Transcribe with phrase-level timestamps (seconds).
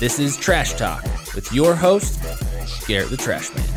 [0.00, 1.04] This is Trash Talk
[1.34, 2.22] with your host,
[2.88, 3.68] Garrett the Trash Man.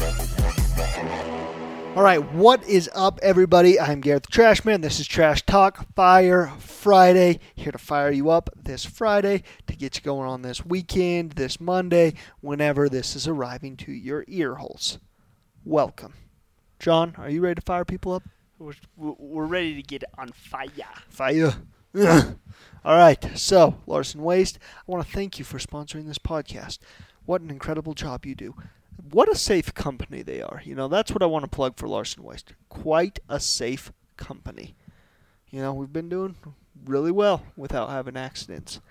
[1.98, 3.78] All right, what is up, everybody?
[3.78, 4.80] I'm Garrett the Trash Man.
[4.80, 7.42] This is Trash Talk Fire Friday.
[7.56, 11.60] Here to fire you up this Friday to get you going on this weekend, this
[11.60, 15.00] Monday, whenever this is arriving to your ear holes.
[15.66, 16.14] Welcome.
[16.80, 18.24] John, are you ready to fire people up?
[18.60, 20.70] We're, we're ready to get on fire.
[21.10, 21.54] Fire.
[22.86, 26.80] All right, so Larson Waste, I want to thank you for sponsoring this podcast.
[27.26, 28.56] What an incredible job you do.
[29.10, 30.62] What a safe company they are.
[30.66, 32.52] You know, that's what I want to plug for Larson Waste.
[32.68, 34.76] Quite a safe company.
[35.50, 36.36] You know, we've been doing
[36.84, 38.82] really well without having accidents.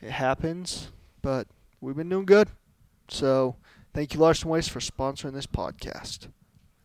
[0.00, 0.88] It happens,
[1.22, 1.46] but
[1.80, 2.48] we've been doing good.
[3.06, 3.54] So,
[3.94, 6.26] thank you, Larson Waste, for sponsoring this podcast.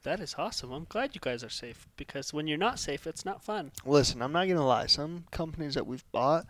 [0.08, 0.72] That is awesome.
[0.72, 3.74] I'm glad you guys are safe because when you're not safe, it's not fun.
[3.86, 4.86] Listen, I'm not going to lie.
[4.86, 6.46] Some companies that we've bought,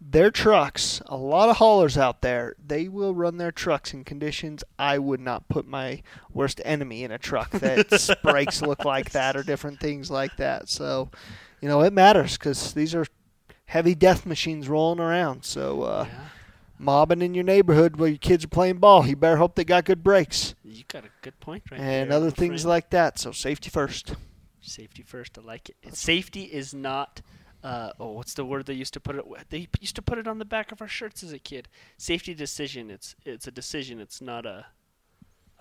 [0.00, 4.64] their trucks, a lot of haulers out there, they will run their trucks in conditions
[4.78, 9.36] I would not put my worst enemy in a truck that brakes look like that
[9.36, 10.70] or different things like that.
[10.70, 11.10] So,
[11.60, 13.04] you know, it matters because these are
[13.66, 15.44] heavy death machines rolling around.
[15.44, 16.20] So, uh, yeah.
[16.78, 19.84] Mobbing in your neighborhood while your kids are playing ball, you better hope they got
[19.84, 22.70] good brakes You got a good point right and there, other things friend.
[22.70, 23.18] like that.
[23.18, 24.14] So, safety first.
[24.60, 25.38] safety first.
[25.38, 25.96] I like it.
[25.96, 27.20] Safety is not.
[27.64, 29.24] Uh, oh, what's the word they used to put it?
[29.50, 31.68] They used to put it on the back of our shirts as a kid.
[31.96, 32.90] Safety decision.
[32.90, 34.00] It's it's a decision.
[34.00, 34.66] It's not a.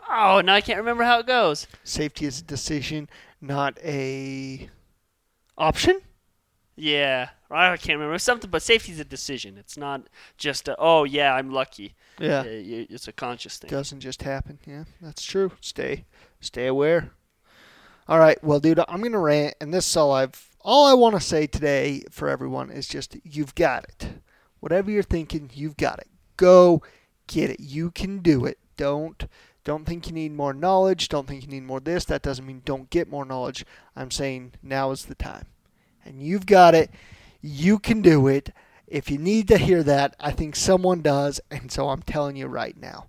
[0.09, 1.67] Oh, now I can't remember how it goes.
[1.83, 3.07] Safety is a decision,
[3.39, 4.67] not a
[5.59, 6.01] option.
[6.75, 8.49] Yeah, I can't remember something.
[8.49, 9.57] But safety's a decision.
[9.57, 10.07] It's not
[10.37, 11.95] just a, oh yeah, I'm lucky.
[12.19, 12.43] Yeah.
[12.45, 13.69] It's a conscious thing.
[13.69, 14.59] doesn't just happen.
[14.65, 15.51] Yeah, that's true.
[15.61, 16.05] Stay,
[16.39, 17.11] stay aware.
[18.07, 21.15] All right, well, dude, I'm gonna rant, and this is all I've, all I want
[21.15, 24.09] to say today for everyone is just you've got it.
[24.59, 26.09] Whatever you're thinking, you've got it.
[26.35, 26.81] Go
[27.27, 27.59] get it.
[27.59, 28.57] You can do it.
[28.75, 29.27] Don't,
[29.63, 31.07] don't think you need more knowledge.
[31.07, 32.03] Don't think you need more this.
[32.05, 33.65] That doesn't mean don't get more knowledge.
[33.95, 35.45] I'm saying now is the time,
[36.03, 36.91] and you've got it.
[37.41, 38.51] You can do it.
[38.87, 42.47] If you need to hear that, I think someone does, and so I'm telling you
[42.47, 43.07] right now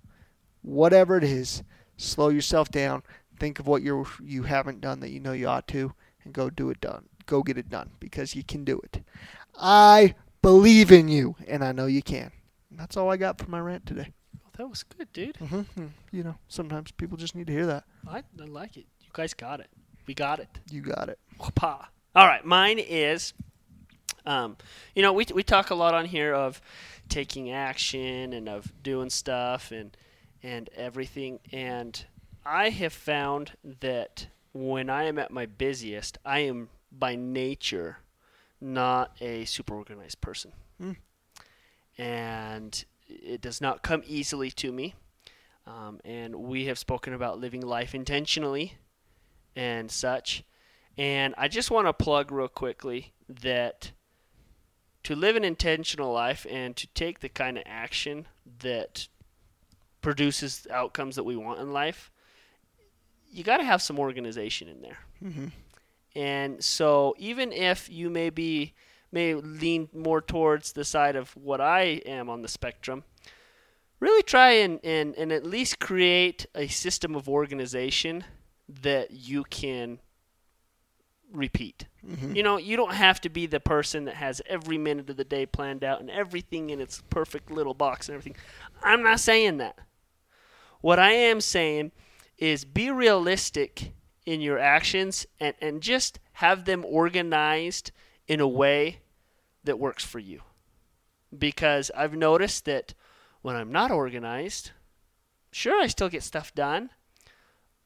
[0.63, 1.61] whatever it is,
[1.97, 3.03] slow yourself down.
[3.37, 6.49] Think of what you you haven't done that you know you ought to, and go
[6.49, 7.09] do it done.
[7.25, 9.03] Go get it done because you can do it.
[9.59, 12.31] I believe in you, and I know you can.
[12.69, 14.13] And that's all I got for my rant today.
[14.45, 15.35] Oh, that was good, dude.
[15.35, 15.85] Mm-hmm.
[16.11, 17.83] You know, sometimes people just need to hear that.
[18.07, 18.85] I, I like it.
[19.01, 19.69] You guys got it.
[20.05, 20.49] We got it.
[20.71, 21.19] You got it.
[22.15, 23.33] All right, mine is,
[24.25, 24.57] um,
[24.95, 26.61] you know, we we talk a lot on here of
[27.09, 29.95] taking action and of doing stuff and
[30.41, 32.05] and everything, and
[32.45, 37.97] I have found that when I am at my busiest, I am by nature
[38.61, 40.91] not a super organized person, Hmm.
[41.97, 44.95] and it does not come easily to me.
[45.65, 48.77] Um, and we have spoken about living life intentionally
[49.55, 50.43] and such.
[50.97, 53.91] And I just want to plug real quickly that
[55.03, 58.27] to live an intentional life and to take the kind of action
[58.59, 59.07] that
[60.01, 62.11] produces outcomes that we want in life,
[63.31, 64.99] you got to have some organization in there.
[65.23, 65.47] Mm-hmm.
[66.15, 68.73] And so even if you may be
[69.11, 73.03] may lean more towards the side of what I am on the spectrum,
[73.99, 78.23] really try and, and, and at least create a system of organization
[78.67, 79.99] that you can
[81.33, 81.87] repeat.
[82.07, 82.35] Mm-hmm.
[82.35, 85.23] You know, you don't have to be the person that has every minute of the
[85.23, 88.39] day planned out and everything in its perfect little box and everything.
[88.81, 89.77] I'm not saying that.
[90.81, 91.91] What I am saying
[92.37, 93.93] is be realistic
[94.25, 97.91] in your actions and, and just have them organized
[98.27, 98.99] in a way
[99.63, 100.41] that works for you.
[101.37, 102.93] Because I've noticed that
[103.41, 104.71] when I'm not organized,
[105.51, 106.91] sure, I still get stuff done,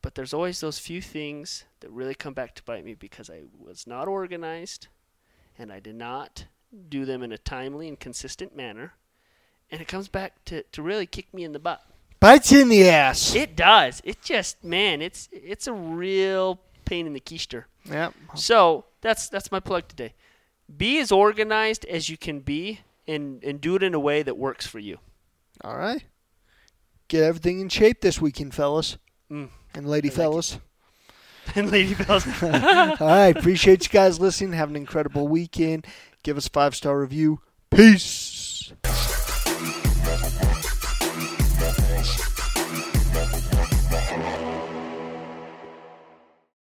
[0.02, 3.44] but there's always those few things that really come back to bite me because I
[3.58, 4.88] was not organized
[5.58, 6.46] and I did not
[6.90, 8.94] do them in a timely and consistent manner.
[9.72, 11.82] And it comes back to, to really kick me in the butt.
[12.20, 13.34] Bites in the ass.
[13.36, 14.02] It does.
[14.04, 17.66] It just man, it's it's a real pain in the keister.
[17.86, 18.10] Yeah.
[18.36, 20.14] So that's that's my plug today.
[20.76, 24.38] Be as organized as you can be and, and do it in a way that
[24.38, 24.98] works for you.
[25.64, 26.04] All right.
[27.08, 28.98] Get everything in shape this weekend, fellas
[29.32, 29.50] Mm.
[29.74, 30.60] and lady I like it.
[31.56, 32.26] And Lady Bells.
[32.44, 33.36] All right.
[33.38, 34.54] Appreciate you guys listening.
[34.54, 35.86] Have an incredible weekend.
[36.24, 37.42] Give us a five star review.
[37.70, 38.37] Peace.